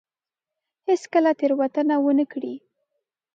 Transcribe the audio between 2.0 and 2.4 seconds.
ونه